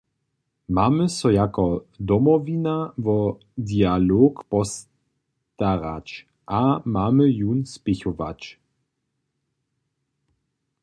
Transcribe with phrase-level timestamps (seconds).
[0.75, 3.17] Mamy so jako Domowina wo
[3.57, 6.07] dialog postarać
[6.59, 8.41] a mamy jón spěchować.